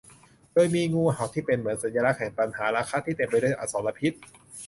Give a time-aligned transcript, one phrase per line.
[0.53, 4.13] โดยมีงูเห่าเป็นเสมือนสัญลักษณ์แห่งตัณหาราคะที่เต็มไปด้วยอสรพิษ